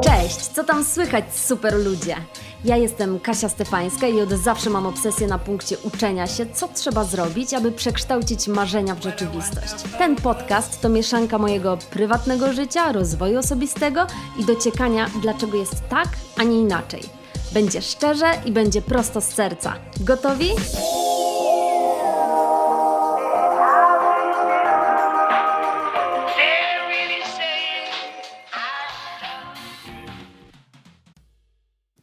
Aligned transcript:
Cześć, 0.00 0.36
co 0.36 0.64
tam 0.64 0.84
słychać 0.84 1.24
super 1.34 1.74
ludzie? 1.74 2.16
Ja 2.64 2.76
jestem 2.76 3.20
Kasia 3.20 3.48
Stefańska 3.48 4.06
i 4.06 4.20
od 4.20 4.30
zawsze 4.30 4.70
mam 4.70 4.86
obsesję 4.86 5.26
na 5.26 5.38
punkcie 5.38 5.78
uczenia 5.78 6.26
się, 6.26 6.46
co 6.46 6.68
trzeba 6.68 7.04
zrobić, 7.04 7.54
aby 7.54 7.72
przekształcić 7.72 8.48
marzenia 8.48 8.94
w 8.94 9.02
rzeczywistość. 9.02 9.74
Ten 9.98 10.16
podcast 10.16 10.82
to 10.82 10.88
mieszanka 10.88 11.38
mojego 11.38 11.78
prywatnego 11.90 12.52
życia, 12.52 12.92
rozwoju 12.92 13.38
osobistego 13.38 14.06
i 14.38 14.44
dociekania, 14.44 15.06
dlaczego 15.22 15.56
jest 15.56 15.88
tak, 15.88 16.08
a 16.40 16.42
nie 16.42 16.60
inaczej. 16.60 17.19
Będzie 17.52 17.82
szczerze 17.82 18.26
i 18.44 18.52
będzie 18.52 18.82
prosto 18.82 19.20
z 19.20 19.24
serca. 19.24 19.74
Gotowi? 20.00 20.48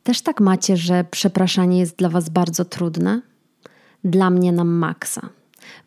Też 0.04 0.22
tak 0.22 0.42
macie, 0.42 0.78
że 0.78 1.06
przepraszanie 1.12 1.80
jest 1.80 1.98
dla 1.98 2.09
Was 2.09 2.30
bardzo 2.30 2.66
trudne? 2.66 3.22
Dla 4.04 4.30
mnie 4.30 4.52
na 4.52 4.64
maksa. 4.64 5.30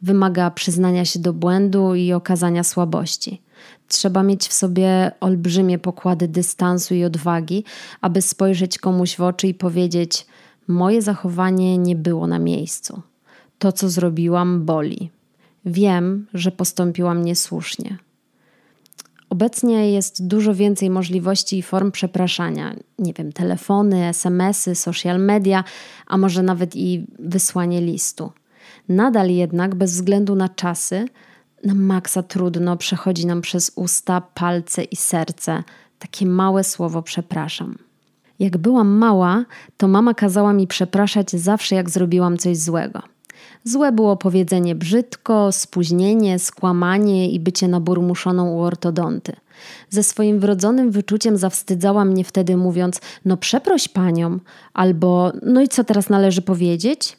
Wymaga 0.02 0.50
przyznania 0.50 1.05
się 1.05 1.19
do 1.19 1.33
błędu 1.33 1.95
i 1.95 2.12
okazania 2.12 2.64
słabości. 2.64 3.42
Trzeba 3.90 4.22
mieć 4.22 4.48
w 4.48 4.52
sobie 4.52 5.10
olbrzymie 5.20 5.78
pokłady 5.78 6.28
dystansu 6.28 6.94
i 6.94 7.04
odwagi, 7.04 7.64
aby 8.00 8.22
spojrzeć 8.22 8.78
komuś 8.78 9.16
w 9.16 9.20
oczy 9.20 9.48
i 9.48 9.54
powiedzieć: 9.54 10.26
Moje 10.68 11.02
zachowanie 11.02 11.78
nie 11.78 11.96
było 11.96 12.26
na 12.26 12.38
miejscu. 12.38 13.02
To, 13.58 13.72
co 13.72 13.88
zrobiłam, 13.88 14.64
boli. 14.64 15.10
Wiem, 15.64 16.27
że 16.34 16.52
postąpiłam 16.52 17.24
niesłusznie. 17.24 17.98
Obecnie 19.30 19.92
jest 19.92 20.27
dużo 20.27 20.54
więcej 20.54 20.91
możliwości 20.91 21.58
i 21.58 21.62
form 21.62 21.91
przepraszania. 21.91 22.75
Nie 22.98 23.12
wiem, 23.12 23.32
telefony, 23.32 24.06
SMS-y, 24.06 24.75
social 24.75 25.20
media, 25.20 25.64
a 26.06 26.19
może 26.19 26.42
nawet 26.42 26.77
i 26.77 27.06
wysłanie 27.19 27.80
listu. 27.80 28.32
Nadal 28.88 29.30
jednak, 29.30 29.75
bez 29.75 29.92
względu 29.92 30.34
na 30.34 30.48
czasy, 30.48 31.06
na 31.64 31.75
maksa 31.75 32.22
trudno 32.22 32.77
przechodzi 32.77 33.27
nam 33.27 33.41
przez 33.41 33.72
usta, 33.75 34.20
palce 34.20 34.84
i 34.84 34.97
serce 34.97 35.62
takie 35.98 36.27
małe 36.27 36.64
słowo 36.64 37.03
przepraszam. 37.03 37.78
Jak 38.39 38.56
byłam 38.56 38.89
mała, 38.89 39.44
to 39.77 39.88
mama 39.88 40.14
kazała 40.14 40.53
mi 40.53 40.66
przepraszać 40.66 41.31
zawsze, 41.31 41.75
jak 41.75 41.91
zrobiłam 41.91 42.38
coś 42.38 42.58
złego. 42.58 43.03
Złe 43.64 43.92
było 43.92 44.16
powiedzenie 44.16 44.75
brzydko, 44.75 45.53
spóźnienie, 45.53 46.38
skłamanie 46.38 47.31
i 47.31 47.41
bycie 47.41 47.69
naburmuszoną 47.69 48.50
u 48.53 48.61
ortodonty. 48.61 49.33
Ze 49.91 50.03
swoim 50.03 50.41
wrodzonym 50.41 50.91
wyczuciem 50.91 51.36
zawstydzała 51.36 52.05
mnie 52.05 52.25
wtedy 52.25 52.56
mówiąc: 52.56 53.00
No 53.25 53.36
przeproś 53.36 53.88
panią, 53.88 54.38
albo 54.75 55.33
no 55.42 55.62
i 55.62 55.69
co 55.69 55.84
teraz 55.84 56.08
należy 56.08 56.42
powiedzieć? 56.42 57.16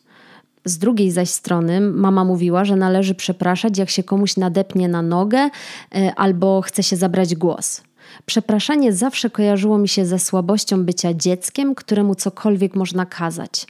Z 0.65 0.77
drugiej 0.77 1.11
zaś 1.11 1.29
strony 1.29 1.81
mama 1.81 2.23
mówiła, 2.23 2.65
że 2.65 2.75
należy 2.75 3.15
przepraszać, 3.15 3.77
jak 3.77 3.89
się 3.89 4.03
komuś 4.03 4.37
nadepnie 4.37 4.87
na 4.87 5.01
nogę 5.01 5.49
e, 5.95 6.15
albo 6.15 6.61
chce 6.61 6.83
się 6.83 6.95
zabrać 6.95 7.35
głos. 7.35 7.83
Przepraszanie 8.25 8.93
zawsze 8.93 9.29
kojarzyło 9.29 9.77
mi 9.77 9.87
się 9.87 10.05
ze 10.05 10.19
słabością 10.19 10.85
bycia 10.85 11.13
dzieckiem, 11.13 11.75
któremu 11.75 12.15
cokolwiek 12.15 12.75
można 12.75 13.05
kazać. 13.05 13.67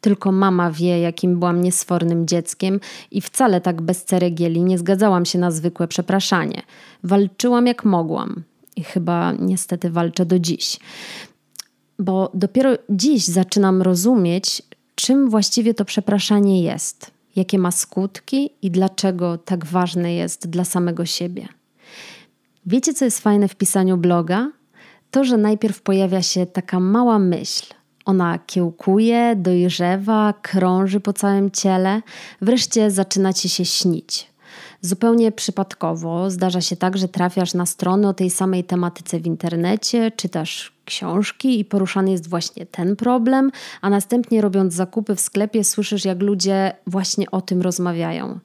Tylko 0.00 0.32
mama 0.32 0.70
wie, 0.70 1.00
jakim 1.00 1.38
byłam 1.38 1.62
niesfornym 1.62 2.26
dzieckiem 2.26 2.80
i 3.10 3.20
wcale 3.20 3.60
tak 3.60 3.82
bez 3.82 4.04
ceregieli 4.04 4.62
nie 4.62 4.78
zgadzałam 4.78 5.24
się 5.24 5.38
na 5.38 5.50
zwykłe 5.50 5.88
przepraszanie. 5.88 6.62
Walczyłam 7.04 7.66
jak 7.66 7.84
mogłam 7.84 8.42
i 8.76 8.84
chyba 8.84 9.32
niestety 9.32 9.90
walczę 9.90 10.26
do 10.26 10.38
dziś. 10.38 10.78
Bo 11.98 12.30
dopiero 12.34 12.70
dziś 12.90 13.24
zaczynam 13.24 13.82
rozumieć, 13.82 14.62
czym 15.02 15.30
właściwie 15.30 15.74
to 15.74 15.84
przepraszanie 15.84 16.62
jest, 16.62 17.10
jakie 17.36 17.58
ma 17.58 17.70
skutki 17.70 18.50
i 18.62 18.70
dlaczego 18.70 19.38
tak 19.38 19.66
ważne 19.66 20.14
jest 20.14 20.50
dla 20.50 20.64
samego 20.64 21.06
siebie. 21.06 21.48
Wiecie, 22.66 22.94
co 22.94 23.04
jest 23.04 23.20
fajne 23.20 23.48
w 23.48 23.54
pisaniu 23.54 23.96
bloga? 23.96 24.52
To, 25.10 25.24
że 25.24 25.36
najpierw 25.36 25.82
pojawia 25.82 26.22
się 26.22 26.46
taka 26.46 26.80
mała 26.80 27.18
myśl. 27.18 27.74
Ona 28.04 28.38
kiełkuje, 28.38 29.36
dojrzewa, 29.36 30.34
krąży 30.42 31.00
po 31.00 31.12
całym 31.12 31.50
ciele, 31.50 32.02
wreszcie 32.40 32.90
zaczyna 32.90 33.32
ci 33.32 33.48
się 33.48 33.64
śnić. 33.64 34.31
Zupełnie 34.84 35.32
przypadkowo 35.32 36.30
zdarza 36.30 36.60
się 36.60 36.76
tak, 36.76 36.98
że 36.98 37.08
trafiasz 37.08 37.54
na 37.54 37.66
strony 37.66 38.08
o 38.08 38.14
tej 38.14 38.30
samej 38.30 38.64
tematyce 38.64 39.20
w 39.20 39.26
internecie, 39.26 40.10
czytasz 40.16 40.72
książki 40.84 41.60
i 41.60 41.64
poruszany 41.64 42.10
jest 42.10 42.28
właśnie 42.28 42.66
ten 42.66 42.96
problem, 42.96 43.50
a 43.80 43.90
następnie 43.90 44.40
robiąc 44.40 44.74
zakupy 44.74 45.16
w 45.16 45.20
sklepie 45.20 45.64
słyszysz, 45.64 46.04
jak 46.04 46.22
ludzie 46.22 46.72
właśnie 46.86 47.30
o 47.30 47.40
tym 47.40 47.62
rozmawiają. 47.62 48.38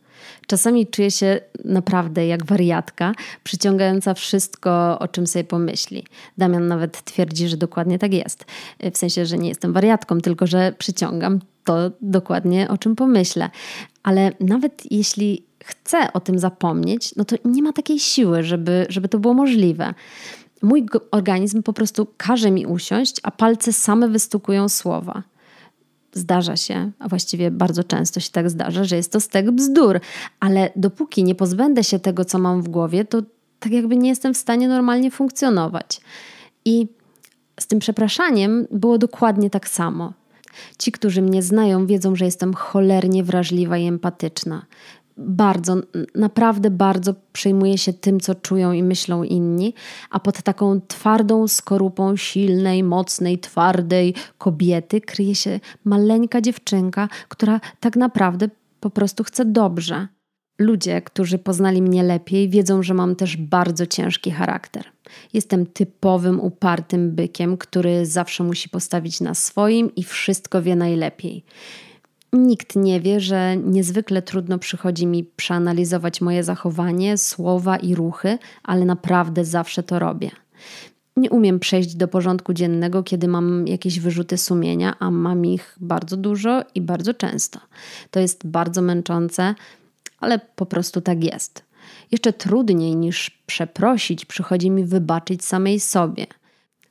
Czasami 0.48 0.88
czuję 0.88 1.12
się 1.12 1.40
naprawdę 1.66 2.28
jak 2.28 2.46
wariatka, 2.46 3.14
przyciągająca 3.44 4.14
wszystko, 4.14 5.00
o 5.00 5.08
czym 5.08 5.28
sobie 5.28 5.44
pomyśli. 5.44 6.04
Damian 6.38 6.68
nawet 6.68 7.04
twierdzi, 7.04 7.48
że 7.48 7.58
dokładnie 7.58 8.00
tak 8.00 8.14
jest. 8.14 8.46
W 8.94 8.98
sensie, 8.98 9.26
że 9.26 9.38
nie 9.38 9.50
jestem 9.50 9.74
wariatką, 9.74 10.22
tylko 10.22 10.48
że 10.48 10.74
przyciągam 10.78 11.40
to 11.64 11.92
dokładnie, 12.02 12.70
o 12.70 12.78
czym 12.78 12.96
pomyślę. 12.96 13.50
Ale 14.04 14.32
nawet 14.40 14.92
jeśli 14.92 15.47
chcę 15.68 16.14
o 16.14 16.20
tym 16.20 16.40
zapomnieć, 16.40 17.16
no 17.16 17.26
to 17.26 17.36
nie 17.46 17.64
ma 17.64 17.74
takiej 17.74 18.00
siły, 18.00 18.44
żeby, 18.44 18.86
żeby 18.90 19.10
to 19.10 19.20
było 19.20 19.34
możliwe. 19.34 19.94
Mój 20.62 20.86
organizm 21.12 21.64
po 21.64 21.74
prostu 21.74 22.08
każe 22.18 22.52
mi 22.52 22.66
usiąść, 22.66 23.16
a 23.24 23.32
palce 23.32 23.74
same 23.74 24.08
wystukują 24.08 24.70
słowa. 24.70 25.24
Zdarza 26.14 26.56
się, 26.56 26.92
a 27.00 27.08
właściwie 27.08 27.52
bardzo 27.52 27.84
często 27.84 28.20
się 28.20 28.30
tak 28.32 28.50
zdarza, 28.50 28.84
że 28.84 28.96
jest 28.96 29.12
to 29.12 29.20
stek 29.20 29.52
bzdur, 29.52 30.00
ale 30.40 30.70
dopóki 30.76 31.24
nie 31.24 31.36
pozbędę 31.36 31.84
się 31.84 32.00
tego, 32.00 32.26
co 32.26 32.40
mam 32.40 32.62
w 32.62 32.70
głowie, 32.70 33.06
to 33.06 33.22
tak 33.60 33.72
jakby 33.72 33.98
nie 33.98 34.10
jestem 34.10 34.34
w 34.34 34.38
stanie 34.38 34.68
normalnie 34.68 35.12
funkcjonować. 35.12 36.02
I 36.66 36.88
z 37.60 37.68
tym 37.68 37.80
przepraszaniem 37.80 38.68
było 38.72 38.98
dokładnie 38.98 39.50
tak 39.50 39.70
samo. 39.70 40.14
Ci, 40.78 40.92
którzy 40.92 41.22
mnie 41.22 41.44
znają, 41.44 41.88
wiedzą, 41.88 42.16
że 42.16 42.26
jestem 42.26 42.54
cholernie 42.54 43.24
wrażliwa 43.24 43.78
i 43.78 43.88
empatyczna. 43.88 44.66
Bardzo, 45.18 45.76
naprawdę 46.16 46.70
bardzo 46.70 47.14
przejmuję 47.34 47.78
się 47.78 47.94
tym, 47.94 48.20
co 48.20 48.36
czują 48.36 48.72
i 48.72 48.84
myślą 48.84 49.24
inni, 49.24 49.74
a 50.10 50.20
pod 50.20 50.42
taką 50.42 50.82
twardą 50.88 51.48
skorupą 51.48 52.16
silnej, 52.16 52.84
mocnej, 52.84 53.40
twardej 53.40 54.14
kobiety 54.38 55.02
kryje 55.02 55.36
się 55.36 55.60
maleńka 55.84 56.42
dziewczynka, 56.42 57.10
która 57.28 57.60
tak 57.80 57.96
naprawdę 57.96 58.50
po 58.80 58.90
prostu 58.90 59.24
chce 59.24 59.46
dobrze. 59.46 60.08
Ludzie, 60.60 61.02
którzy 61.02 61.38
poznali 61.38 61.82
mnie 61.82 62.04
lepiej, 62.04 62.50
wiedzą, 62.50 62.84
że 62.84 62.94
mam 62.94 63.16
też 63.16 63.38
bardzo 63.38 63.86
ciężki 63.86 64.32
charakter. 64.32 64.84
Jestem 65.34 65.66
typowym, 65.66 66.40
upartym 66.40 67.12
bykiem, 67.12 67.58
który 67.58 68.06
zawsze 68.06 68.44
musi 68.44 68.70
postawić 68.70 69.22
na 69.22 69.34
swoim 69.34 69.96
i 69.96 70.04
wszystko 70.04 70.62
wie 70.62 70.76
najlepiej. 70.76 71.44
Nikt 72.34 72.76
nie 72.76 73.02
wie, 73.02 73.20
że 73.20 73.58
niezwykle 73.58 74.22
trudno 74.22 74.60
przychodzi 74.60 75.08
mi 75.08 75.24
przeanalizować 75.24 76.22
moje 76.22 76.44
zachowanie, 76.44 77.18
słowa 77.18 77.78
i 77.78 77.96
ruchy, 77.96 78.38
ale 78.64 78.86
naprawdę 78.86 79.46
zawsze 79.46 79.84
to 79.84 80.00
robię. 80.00 80.32
Nie 81.18 81.30
umiem 81.30 81.60
przejść 81.60 81.96
do 81.96 82.08
porządku 82.08 82.54
dziennego, 82.54 83.04
kiedy 83.04 83.28
mam 83.28 83.68
jakieś 83.68 84.00
wyrzuty 84.00 84.38
sumienia, 84.38 84.96
a 85.00 85.12
mam 85.12 85.46
ich 85.46 85.76
bardzo 85.80 86.18
dużo 86.18 86.64
i 86.76 86.82
bardzo 86.82 87.14
często. 87.14 87.60
To 88.12 88.20
jest 88.20 88.48
bardzo 88.48 88.82
męczące, 88.82 89.56
ale 90.20 90.40
po 90.56 90.66
prostu 90.66 91.02
tak 91.02 91.24
jest. 91.24 91.64
Jeszcze 92.12 92.34
trudniej 92.34 92.96
niż 92.96 93.42
przeprosić 93.46 94.26
przychodzi 94.26 94.70
mi 94.70 94.86
wybaczyć 94.86 95.46
samej 95.46 95.80
sobie. 95.80 96.28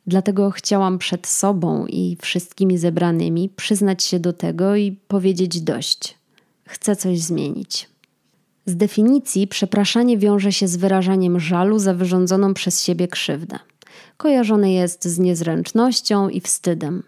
Dlatego 0.07 0.51
chciałam 0.51 0.99
przed 0.99 1.27
sobą 1.27 1.87
i 1.87 2.17
wszystkimi 2.21 2.79
zebranymi 2.79 3.49
przyznać 3.49 4.03
się 4.03 4.21
do 4.21 4.33
tego 4.33 4.77
i 4.77 4.93
powiedzieć 4.93 5.61
dość. 5.61 6.19
Chcę 6.65 6.97
coś 6.97 7.21
zmienić. 7.21 7.89
Z 8.67 8.77
definicji 8.77 9.47
przepraszanie 9.47 10.19
wiąże 10.19 10.53
się 10.53 10.69
z 10.69 10.77
wyrażaniem 10.77 11.41
żalu 11.41 11.79
za 11.79 11.95
wyrządzoną 11.95 12.55
przez 12.55 12.85
siebie 12.85 13.09
krzywdę. 13.09 13.59
Kojarzone 14.17 14.73
jest 14.73 15.05
z 15.05 15.19
niezręcznością 15.19 16.29
i 16.29 16.41
wstydem. 16.41 17.03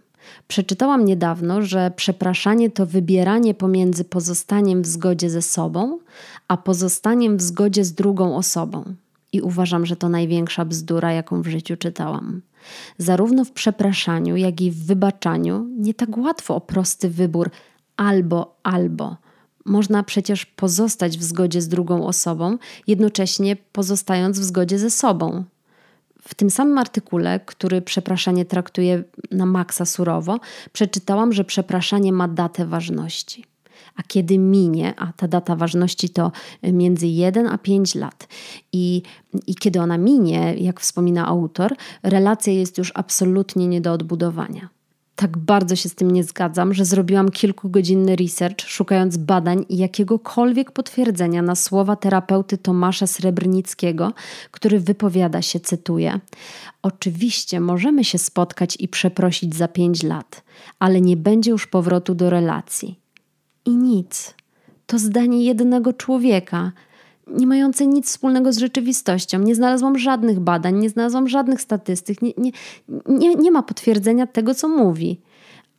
Przeczytałam 0.49 1.05
niedawno, 1.05 1.63
że 1.63 1.93
przepraszanie 1.97 2.71
to 2.71 2.87
wybieranie 2.87 3.55
pomiędzy 3.55 4.05
pozostaniem 4.05 4.83
w 4.83 4.87
zgodzie 4.87 5.31
ze 5.31 5.43
sobą, 5.43 5.99
a 6.49 6.57
pozostaniem 6.57 7.37
w 7.37 7.43
zgodzie 7.43 7.85
z 7.85 7.95
drugą 7.95 8.37
osobą. 8.37 8.85
I 9.33 9.41
uważam, 9.41 9.87
że 9.87 9.97
to 9.97 10.09
największa 10.09 10.65
bzdura, 10.65 11.13
jaką 11.13 11.43
w 11.43 11.47
życiu 11.47 11.77
czytałam. 11.77 12.43
Zarówno 12.99 13.45
w 13.45 13.53
przepraszaniu, 13.53 14.37
jak 14.37 14.61
i 14.61 14.71
w 14.71 14.87
wybaczaniu 14.87 15.67
nie 15.79 15.95
tak 15.95 16.19
łatwo 16.19 16.55
o 16.55 16.61
prosty 16.61 17.11
wybór 17.11 17.51
albo, 17.97 18.57
albo. 18.63 19.17
Można 19.65 20.03
przecież 20.03 20.47
pozostać 20.47 21.19
w 21.19 21.23
zgodzie 21.23 21.63
z 21.63 21.69
drugą 21.69 22.07
osobą, 22.07 22.59
jednocześnie 22.87 23.57
pozostając 23.57 24.39
w 24.39 24.45
zgodzie 24.45 24.79
ze 24.79 24.91
sobą. 24.91 25.45
W 26.23 26.35
tym 26.35 26.51
samym 26.51 26.79
artykule, 26.79 27.41
który 27.41 27.83
przepraszanie 27.83 28.45
traktuje 28.45 29.05
na 29.31 29.47
maksa 29.47 29.85
surowo, 29.85 30.41
przeczytałam, 30.73 31.33
że 31.33 31.45
przepraszanie 31.45 32.13
ma 32.13 32.29
datę 32.29 32.67
ważności. 32.67 33.45
A 33.97 34.03
kiedy 34.03 34.39
minie, 34.39 34.95
a 34.97 35.13
ta 35.13 35.29
data 35.29 35.57
ważności 35.57 36.09
to 36.09 36.33
między 36.63 37.07
1 37.07 37.47
a 37.47 37.59
5 37.59 37.95
lat, 37.95 38.29
i, 38.73 39.03
i 39.47 39.55
kiedy 39.55 39.81
ona 39.81 39.99
minie, 39.99 40.55
jak 40.59 40.81
wspomina 40.81 41.27
autor, 41.27 41.75
relacja 42.03 42.53
jest 42.53 42.79
już 42.79 42.93
absolutnie 42.95 43.69
nie 43.69 43.81
do 43.81 43.93
odbudowania 43.93 44.69
tak 45.19 45.39
bardzo 45.39 45.77
się 45.77 45.89
z 45.89 45.95
tym 45.95 46.11
nie 46.11 46.25
zgadzam, 46.25 46.75
że 46.75 46.85
zrobiłam 46.85 47.31
kilkugodzinny 47.31 48.17
research, 48.17 48.61
szukając 48.61 49.17
badań 49.17 49.65
i 49.69 49.77
jakiegokolwiek 49.77 50.73
potwierdzenia 50.73 51.43
na 51.43 51.55
słowa 51.55 51.97
terapeuty 51.97 52.59
Tomasza 52.59 53.07
Srebrnickiego, 53.07 54.13
który 54.51 54.81
wypowiada 54.81 55.43
się, 55.43 55.61
cytuję: 55.61 56.21
Oczywiście 56.83 57.61
możemy 57.61 58.05
się 58.05 58.19
spotkać 58.19 58.77
i 58.81 58.89
przeprosić 58.89 59.57
za 59.57 59.69
pięć 59.69 60.03
lat, 60.03 60.43
ale 60.79 61.01
nie 61.01 61.17
będzie 61.17 61.51
już 61.51 61.67
powrotu 61.67 62.15
do 62.15 62.31
relacji. 62.31 62.99
I 63.69 63.77
nic. 63.77 64.35
To 64.87 64.99
zdanie 64.99 65.45
jednego 65.45 65.93
człowieka, 65.93 66.73
nie 67.27 67.47
mające 67.47 67.87
nic 67.87 68.07
wspólnego 68.07 68.53
z 68.53 68.59
rzeczywistością. 68.59 69.39
Nie 69.39 69.55
znalazłam 69.55 69.99
żadnych 69.99 70.41
badań, 70.41 70.79
nie 70.79 70.91
znalazłam 70.91 71.29
żadnych 71.29 71.61
statystyk, 71.61 72.23
nie, 72.23 72.33
nie, 72.39 72.53
nie, 73.09 73.35
nie 73.35 73.51
ma 73.51 73.63
potwierdzenia 73.63 74.27
tego, 74.27 74.55
co 74.55 74.69
mówi. 74.69 75.21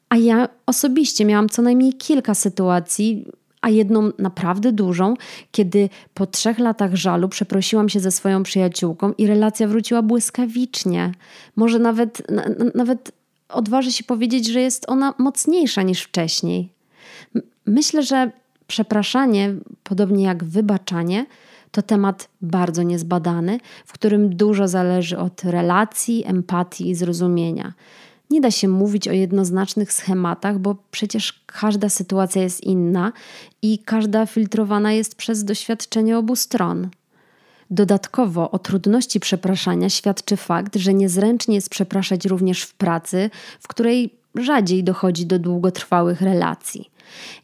A 0.10 0.18
ja 0.18 0.50
osobiście 0.66 1.26
miałam 1.26 1.50
co 1.50 1.62
najmniej 1.62 1.94
kilka 1.94 2.36
sytuacji, 2.36 3.26
a 3.62 3.70
jedną 3.70 4.12
naprawdę 4.18 4.72
dużą, 4.72 5.14
kiedy 5.52 5.90
po 6.14 6.26
trzech 6.26 6.60
latach 6.60 6.96
żalu 6.96 7.30
przeprosiłam 7.30 7.90
się 7.90 8.00
ze 8.00 8.12
swoją 8.12 8.44
przyjaciółką 8.44 9.14
i 9.18 9.28
relacja 9.28 9.68
wróciła 9.68 10.02
błyskawicznie. 10.02 11.12
Może 11.56 11.80
nawet, 11.80 12.22
nawet 12.76 13.12
odważę 13.50 13.92
się 13.92 14.04
powiedzieć, 14.04 14.48
że 14.48 14.62
jest 14.62 14.90
ona 14.90 15.14
mocniejsza 15.18 15.82
niż 15.82 16.02
wcześniej. 16.02 16.70
Myślę, 17.66 18.04
że 18.04 18.32
przepraszanie, 18.68 19.56
podobnie 19.84 20.24
jak 20.24 20.44
wybaczanie, 20.44 21.26
to 21.72 21.82
temat 21.82 22.30
bardzo 22.42 22.84
niezbadany, 22.84 23.60
w 23.86 23.94
którym 23.94 24.36
dużo 24.36 24.68
zależy 24.68 25.18
od 25.18 25.44
relacji, 25.44 26.24
empatii 26.28 26.90
i 26.90 26.96
zrozumienia. 26.96 27.74
Nie 28.30 28.42
da 28.42 28.52
się 28.52 28.68
mówić 28.68 29.08
o 29.08 29.12
jednoznacznych 29.12 29.94
schematach, 29.94 30.60
bo 30.60 30.76
przecież 30.92 31.44
każda 31.46 31.90
sytuacja 31.90 32.42
jest 32.42 32.64
inna 32.64 33.12
i 33.62 33.80
każda 33.80 34.26
filtrowana 34.26 34.92
jest 34.92 35.16
przez 35.16 35.44
doświadczenie 35.44 36.18
obu 36.18 36.36
stron. 36.36 36.90
Dodatkowo 37.72 38.52
o 38.52 38.60
trudności 38.60 39.20
przepraszania 39.20 39.90
świadczy 39.90 40.38
fakt, 40.38 40.76
że 40.76 40.94
niezręcznie 40.94 41.56
jest 41.56 41.70
przepraszać 41.70 42.26
również 42.26 42.64
w 42.64 42.74
pracy, 42.74 43.30
w 43.60 43.68
której 43.68 44.14
rzadziej 44.36 44.84
dochodzi 44.84 45.26
do 45.26 45.40
długotrwałych 45.40 46.22
relacji. 46.22 46.90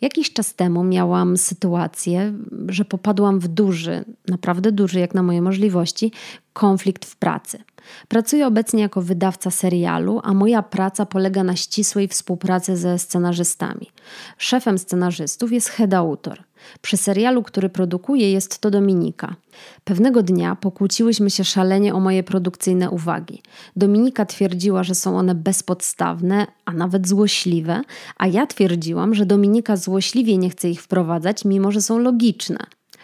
Jakiś 0.01 0.33
czas 0.33 0.55
temu 0.55 0.83
miałam 0.83 1.37
sytuację, 1.37 2.33
że 2.67 2.85
popadłam 2.85 3.39
w 3.39 3.47
duży, 3.47 4.05
naprawdę 4.27 4.71
duży 4.71 4.99
jak 4.99 5.13
na 5.13 5.23
moje 5.23 5.41
możliwości, 5.41 6.11
konflikt 6.53 7.05
w 7.05 7.15
pracy. 7.15 7.63
Pracuję 8.07 8.47
obecnie 8.47 8.81
jako 8.81 9.01
wydawca 9.01 9.51
serialu, 9.51 10.21
a 10.23 10.33
moja 10.33 10.63
praca 10.63 11.05
polega 11.05 11.43
na 11.43 11.55
ścisłej 11.55 12.07
współpracy 12.07 12.77
ze 12.77 12.99
scenarzystami. 12.99 13.91
Szefem 14.37 14.77
scenarzystów 14.77 15.51
jest 15.51 15.69
head 15.69 15.93
autor. 15.93 16.43
Przy 16.81 16.97
serialu, 16.97 17.43
który 17.43 17.69
produkuję, 17.69 18.31
jest 18.31 18.59
to 18.59 18.71
Dominika. 18.71 19.35
Pewnego 19.83 20.23
dnia 20.23 20.55
pokłóciłyśmy 20.55 21.29
się 21.29 21.43
szalenie 21.43 21.93
o 21.93 21.99
moje 21.99 22.23
produkcyjne 22.23 22.89
uwagi. 22.89 23.41
Dominika 23.75 24.25
twierdziła, 24.25 24.83
że 24.83 24.95
są 24.95 25.17
one 25.17 25.35
bezpodstawne, 25.35 26.47
a 26.65 26.73
nawet 26.73 27.07
złośliwe, 27.07 27.81
a 28.17 28.27
ja 28.27 28.47
twierdziłam, 28.47 29.15
że 29.15 29.25
Dominika 29.25 29.77
złośliwie 29.77 30.37
nie 30.37 30.49
chce 30.49 30.69
ich 30.69 30.81
wprowadzać, 30.81 31.45
mimo 31.45 31.71
że 31.71 31.81
są 31.81 31.99
logiczne. 31.99 32.57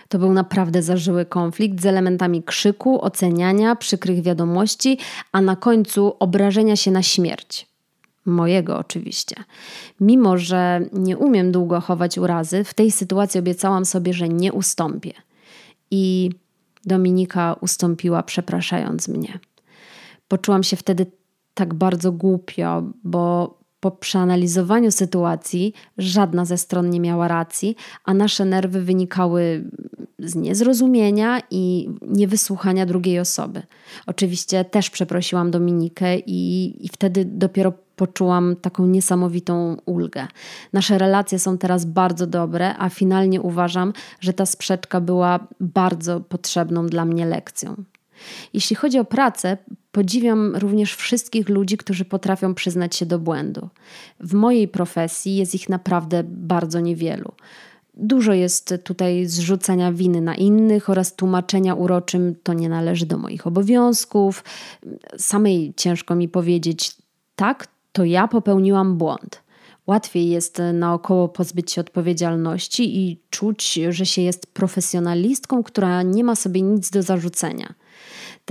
To 0.10 0.20
był 0.20 0.34
naprawdę 0.34 0.84
zażyły 0.84 1.26
konflikt 1.26 1.82
z 1.82 1.86
elementami 1.86 2.44
krzyku, 2.44 3.02
oceniania, 3.02 3.76
przykrych 3.76 4.22
wiadomości, 4.22 4.98
a 5.32 5.42
na 5.42 5.56
końcu 5.56 6.16
obrażenia 6.20 6.76
się 6.76 6.92
na 6.92 7.04
śmierć. 7.04 7.71
Mojego 8.26 8.78
oczywiście. 8.78 9.36
Mimo, 10.00 10.38
że 10.38 10.86
nie 10.94 11.18
umiem 11.18 11.52
długo 11.52 11.82
chować 11.82 12.18
urazy, 12.18 12.64
w 12.64 12.74
tej 12.74 12.92
sytuacji 12.92 13.40
obiecałam 13.40 13.86
sobie, 13.86 14.14
że 14.14 14.30
nie 14.30 14.54
ustąpię. 14.54 15.14
I 15.92 16.30
Dominika 16.86 17.56
ustąpiła, 17.62 18.24
przepraszając 18.24 19.08
mnie. 19.08 19.40
Poczułam 20.28 20.64
się 20.64 20.78
wtedy 20.78 21.06
tak 21.54 21.74
bardzo 21.74 22.12
głupio, 22.12 22.84
bo 23.04 23.58
po 23.80 23.92
przeanalizowaniu 23.92 24.92
sytuacji 24.92 25.74
żadna 25.98 26.46
ze 26.46 26.58
stron 26.58 26.90
nie 26.90 27.00
miała 27.00 27.28
racji, 27.28 27.76
a 28.06 28.14
nasze 28.14 28.46
nerwy 28.46 28.82
wynikały 28.82 29.70
z 30.20 30.36
niezrozumienia 30.36 31.42
i 31.52 31.90
niewysłuchania 32.08 32.86
drugiej 32.86 33.20
osoby. 33.20 33.62
Oczywiście 34.08 34.66
też 34.66 34.90
przeprosiłam 34.90 35.52
Dominikę 35.52 36.20
i, 36.20 36.76
i 36.86 36.90
wtedy 36.90 37.26
dopiero 37.26 37.74
poczułam 37.96 38.56
taką 38.56 38.86
niesamowitą 38.86 39.78
ulgę. 39.86 40.28
Nasze 40.74 40.98
relacje 40.98 41.40
są 41.40 41.58
teraz 41.58 41.86
bardzo 41.86 42.28
dobre, 42.28 42.78
a 42.78 42.90
finalnie 42.90 43.42
uważam, 43.42 43.94
że 44.20 44.34
ta 44.34 44.46
sprzeczka 44.46 45.02
była 45.02 45.48
bardzo 45.60 46.20
potrzebną 46.20 46.88
dla 46.88 47.06
mnie 47.06 47.26
lekcją. 47.26 47.84
Jeśli 48.54 48.76
chodzi 48.76 49.00
o 49.00 49.06
pracę, 49.06 49.58
podziwiam 49.92 50.56
również 50.56 50.96
wszystkich 50.96 51.50
ludzi, 51.50 51.78
którzy 51.78 52.06
potrafią 52.06 52.54
przyznać 52.54 52.96
się 52.96 53.06
do 53.06 53.20
błędu. 53.20 53.70
W 54.20 54.34
mojej 54.34 54.68
profesji 54.68 55.36
jest 55.36 55.56
ich 55.56 55.70
naprawdę 55.70 56.24
bardzo 56.28 56.80
niewielu. 56.80 57.32
Dużo 57.94 58.34
jest 58.34 58.74
tutaj 58.84 59.26
zrzucania 59.26 59.92
winy 59.92 60.22
na 60.22 60.36
innych 60.36 60.90
oraz 60.90 61.16
tłumaczenia 61.16 61.76
uroczym, 61.76 62.36
to 62.44 62.54
nie 62.54 62.70
należy 62.70 63.06
do 63.06 63.18
moich 63.18 63.48
obowiązków. 63.48 64.44
Samej 65.18 65.74
ciężko 65.78 66.16
mi 66.16 66.30
powiedzieć, 66.30 66.98
tak, 67.36 67.68
to 67.92 68.06
ja 68.06 68.28
popełniłam 68.28 68.98
błąd. 68.98 69.44
Łatwiej 69.88 70.30
jest 70.30 70.62
naokoło 70.74 71.30
pozbyć 71.30 71.72
się 71.72 71.82
odpowiedzialności 71.82 72.98
i 72.98 73.22
czuć, 73.30 73.80
że 73.90 74.06
się 74.06 74.22
jest 74.22 74.48
profesjonalistką, 74.54 75.64
która 75.64 76.02
nie 76.04 76.24
ma 76.24 76.36
sobie 76.36 76.62
nic 76.62 76.90
do 76.90 77.04
zarzucenia. 77.04 77.74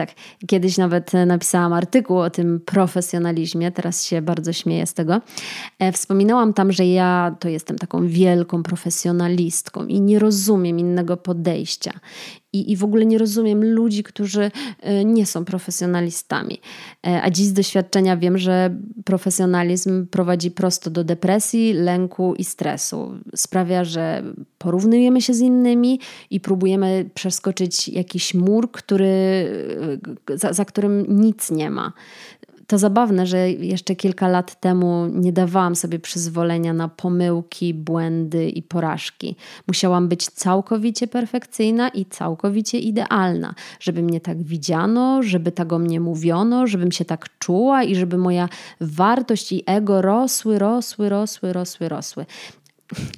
Tak, 0.00 0.14
kiedyś 0.47 0.78
nawet 0.78 1.12
napisałam 1.26 1.73
artykuł 1.73 2.19
o 2.19 2.30
tym 2.30 2.61
profesjonalizmie, 2.61 3.73
teraz 3.73 4.04
się 4.04 4.23
bardzo 4.23 4.52
śmieję 4.52 4.87
z 4.87 4.95
tego. 4.95 5.21
E, 5.78 5.92
wspominałam 5.92 6.54
tam, 6.54 6.73
że 6.73 6.87
ja 6.87 7.37
to 7.40 7.49
jestem 7.49 7.78
taką 7.78 8.09
wielką 8.09 8.62
profesjonalistką 8.62 9.87
i 9.87 10.00
nie 10.00 10.19
rozumiem 10.19 10.78
innego 10.78 11.16
podejścia 11.16 11.92
i, 12.52 12.73
i 12.73 12.76
w 12.76 12.85
ogóle 12.85 13.07
nie 13.07 13.19
rozumiem 13.19 13.64
ludzi, 13.64 14.02
którzy 14.02 14.50
e, 14.80 15.04
nie 15.04 15.26
są 15.26 15.45
profesjonalistami. 15.45 16.61
E, 17.07 17.23
a 17.23 17.30
dziś 17.30 17.47
z 17.47 17.52
doświadczenia 17.52 18.16
wiem, 18.16 18.38
że 18.38 18.76
profesjonalizm 19.04 20.07
prowadzi 20.07 20.50
prosto 20.50 20.90
do 20.90 21.04
depresji, 21.04 21.73
lęku 21.73 22.35
i 22.35 22.45
stresu. 22.45 23.14
Sprawia, 23.37 23.85
że 23.85 24.23
porównujemy 24.59 25.23
się 25.23 25.35
z 25.35 25.40
innymi 25.40 26.00
i 26.30 26.40
próbujemy 26.40 27.11
przeskoczyć 27.14 27.88
jakiś 27.88 28.35
mur, 28.35 28.71
który, 28.73 29.07
e, 29.89 29.89
za, 30.35 30.52
za 30.52 30.64
którym 30.64 31.20
nic 31.20 31.50
nie 31.50 31.70
ma. 31.70 31.92
To 32.70 32.78
zabawne, 32.78 33.26
że 33.26 33.50
jeszcze 33.50 33.97
kilka 33.97 34.28
lat 34.28 34.61
temu 34.61 35.06
nie 35.12 35.32
dawałam 35.32 35.76
sobie 35.76 35.99
przyzwolenia 35.99 36.73
na 36.73 36.88
pomyłki, 36.88 37.75
błędy 37.75 38.49
i 38.49 38.62
porażki. 38.62 39.37
Musiałam 39.66 40.09
być 40.09 40.26
całkowicie 40.26 41.06
perfekcyjna 41.06 41.88
i 41.88 42.04
całkowicie 42.04 42.78
idealna, 42.78 43.54
żeby 43.80 44.02
mnie 44.02 44.20
tak 44.20 44.42
widziano, 44.42 45.23
żeby 45.23 45.52
tak 45.52 45.73
o 45.73 45.78
mnie 45.78 46.00
mówiono, 46.00 46.66
żebym 46.66 46.92
się 46.92 47.04
tak 47.04 47.38
czuła 47.38 47.82
i 47.82 47.94
żeby 47.94 48.18
moja 48.18 48.49
wartość 48.80 49.52
i 49.52 49.62
ego 49.66 50.02
rosły, 50.02 50.59
rosły, 50.59 51.09
rosły, 51.09 51.52
rosły, 51.52 51.88
rosły. 51.88 52.26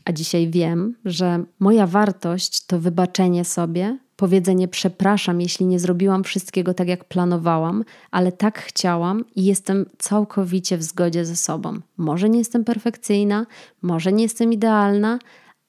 A 0.05 0.12
dzisiaj 0.12 0.50
wiem, 0.50 0.95
że 1.05 1.45
moja 1.59 1.87
wartość 1.87 2.67
to 2.67 2.79
wybaczenie 2.79 3.45
sobie, 3.45 3.99
powiedzenie 4.23 4.69
przepraszam, 4.69 5.41
jeśli 5.41 5.67
nie 5.67 5.79
zrobiłam 5.79 6.25
wszystkiego 6.25 6.75
tak, 6.75 6.88
jak 6.88 7.05
planowałam, 7.05 7.85
ale 8.11 8.33
tak 8.33 8.59
chciałam 8.59 9.25
i 9.37 9.45
jestem 9.45 9.87
całkowicie 9.99 10.79
w 10.79 10.83
zgodzie 10.83 11.25
ze 11.25 11.37
sobą. 11.37 11.81
Może 11.97 12.29
nie 12.29 12.38
jestem 12.38 12.64
perfekcyjna, 12.64 13.47
może 13.83 14.12
nie 14.12 14.23
jestem 14.23 14.52
idealna, 14.52 15.19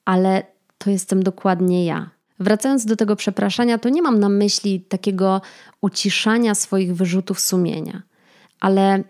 ale 0.04 0.42
to 0.78 0.90
jestem 0.90 1.22
dokładnie 1.22 1.84
ja. 1.84 2.10
Wracając 2.40 2.86
do 2.86 2.96
tego 2.96 3.16
przepraszania, 3.16 3.78
to 3.78 3.88
nie 3.88 4.02
mam 4.02 4.20
na 4.20 4.28
myśli 4.28 4.80
takiego 4.80 5.40
uciszania 5.80 6.54
swoich 6.54 6.96
wyrzutów 6.96 7.40
sumienia, 7.40 8.02
ale 8.60 9.04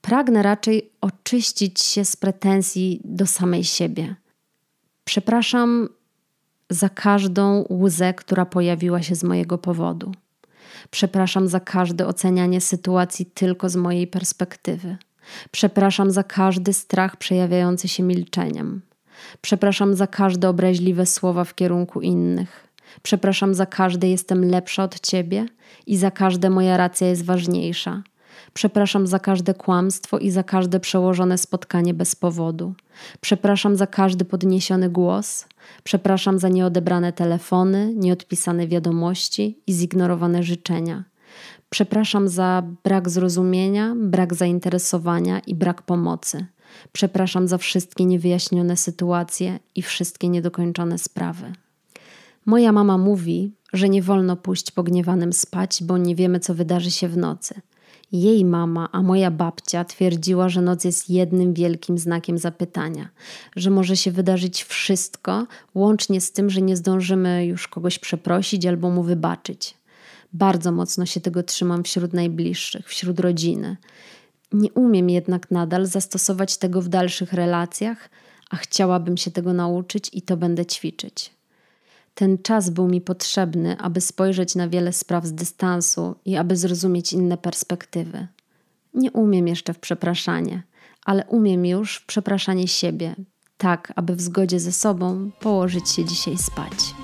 pragnę 0.00 0.42
raczej 0.42 0.90
oczyścić 1.00 1.80
się 1.80 2.04
z 2.04 2.16
pretensji 2.16 3.00
do 3.04 3.26
samej 3.26 3.64
siebie 3.64 4.16
Przepraszam 5.04 5.88
za 6.72 6.88
każdą 6.88 7.64
łzę, 7.70 8.14
która 8.14 8.46
pojawiła 8.46 9.02
się 9.02 9.14
z 9.14 9.24
mojego 9.24 9.58
powodu. 9.58 10.12
Przepraszam 10.90 11.48
za 11.48 11.60
każde 11.60 12.06
ocenianie 12.06 12.60
sytuacji 12.60 13.26
tylko 13.26 13.68
z 13.68 13.76
mojej 13.76 14.06
perspektywy. 14.06 14.96
Przepraszam 15.50 16.10
za 16.10 16.22
każdy 16.22 16.72
strach 16.72 17.16
przejawiający 17.16 17.88
się 17.88 18.02
milczeniem. 18.02 18.80
Przepraszam 19.40 19.94
za 19.94 20.06
każde 20.06 20.48
obraźliwe 20.48 21.06
słowa 21.06 21.44
w 21.44 21.54
kierunku 21.54 22.00
innych. 22.00 22.68
Przepraszam 23.02 23.54
za 23.54 23.66
każde 23.66 24.08
jestem 24.08 24.44
lepsza 24.44 24.84
od 24.84 25.00
ciebie 25.00 25.46
i 25.86 25.96
za 25.96 26.10
każde 26.10 26.50
moja 26.50 26.76
racja 26.76 27.08
jest 27.08 27.24
ważniejsza. 27.24 28.02
Przepraszam 28.54 29.06
za 29.06 29.18
każde 29.18 29.54
kłamstwo 29.54 30.18
i 30.18 30.30
za 30.30 30.42
każde 30.42 30.80
przełożone 30.80 31.38
spotkanie 31.38 31.94
bez 31.94 32.16
powodu. 32.16 32.74
Przepraszam 33.20 33.76
za 33.76 33.86
każdy 33.86 34.24
podniesiony 34.24 34.90
głos. 34.90 35.46
Przepraszam 35.84 36.38
za 36.38 36.48
nieodebrane 36.48 37.12
telefony, 37.12 37.94
nieodpisane 37.94 38.66
wiadomości 38.66 39.58
i 39.66 39.72
zignorowane 39.72 40.42
życzenia. 40.42 41.04
Przepraszam 41.70 42.28
za 42.28 42.62
brak 42.84 43.10
zrozumienia, 43.10 43.94
brak 43.96 44.34
zainteresowania 44.34 45.40
i 45.40 45.54
brak 45.54 45.82
pomocy. 45.82 46.46
Przepraszam 46.92 47.48
za 47.48 47.58
wszystkie 47.58 48.04
niewyjaśnione 48.04 48.76
sytuacje 48.76 49.58
i 49.74 49.82
wszystkie 49.82 50.28
niedokończone 50.28 50.98
sprawy. 50.98 51.52
Moja 52.46 52.72
mama 52.72 52.98
mówi, 52.98 53.52
że 53.72 53.88
nie 53.88 54.02
wolno 54.02 54.36
pójść 54.36 54.70
pogniewanym 54.70 55.32
spać, 55.32 55.82
bo 55.82 55.98
nie 55.98 56.14
wiemy, 56.14 56.40
co 56.40 56.54
wydarzy 56.54 56.90
się 56.90 57.08
w 57.08 57.16
nocy. 57.16 57.60
Jej 58.12 58.44
mama, 58.44 58.88
a 58.92 59.02
moja 59.02 59.30
babcia 59.30 59.84
twierdziła, 59.84 60.48
że 60.48 60.62
noc 60.62 60.84
jest 60.84 61.10
jednym 61.10 61.54
wielkim 61.54 61.98
znakiem 61.98 62.38
zapytania, 62.38 63.08
że 63.56 63.70
może 63.70 63.96
się 63.96 64.10
wydarzyć 64.10 64.64
wszystko, 64.64 65.46
łącznie 65.74 66.20
z 66.20 66.32
tym, 66.32 66.50
że 66.50 66.62
nie 66.62 66.76
zdążymy 66.76 67.46
już 67.46 67.68
kogoś 67.68 67.98
przeprosić 67.98 68.66
albo 68.66 68.90
mu 68.90 69.02
wybaczyć. 69.02 69.74
Bardzo 70.32 70.72
mocno 70.72 71.06
się 71.06 71.20
tego 71.20 71.42
trzymam 71.42 71.84
wśród 71.84 72.12
najbliższych, 72.12 72.88
wśród 72.88 73.20
rodziny. 73.20 73.76
Nie 74.52 74.72
umiem 74.72 75.10
jednak 75.10 75.50
nadal 75.50 75.86
zastosować 75.86 76.56
tego 76.56 76.82
w 76.82 76.88
dalszych 76.88 77.32
relacjach, 77.32 78.10
a 78.50 78.56
chciałabym 78.56 79.16
się 79.16 79.30
tego 79.30 79.52
nauczyć 79.52 80.10
i 80.12 80.22
to 80.22 80.36
będę 80.36 80.66
ćwiczyć. 80.66 81.30
Ten 82.14 82.38
czas 82.38 82.70
był 82.70 82.88
mi 82.88 83.00
potrzebny, 83.00 83.76
aby 83.78 84.00
spojrzeć 84.00 84.54
na 84.54 84.68
wiele 84.68 84.92
spraw 84.92 85.26
z 85.26 85.32
dystansu 85.32 86.14
i 86.24 86.36
aby 86.36 86.56
zrozumieć 86.56 87.12
inne 87.12 87.38
perspektywy. 87.38 88.26
Nie 88.94 89.12
umiem 89.12 89.48
jeszcze 89.48 89.74
w 89.74 89.78
przepraszanie, 89.78 90.62
ale 91.04 91.26
umiem 91.26 91.66
już 91.66 91.96
w 91.96 92.06
przepraszanie 92.06 92.68
siebie, 92.68 93.16
tak 93.56 93.92
aby 93.96 94.16
w 94.16 94.20
zgodzie 94.20 94.60
ze 94.60 94.72
sobą 94.72 95.30
położyć 95.40 95.88
się 95.88 96.04
dzisiaj 96.04 96.38
spać. 96.38 96.94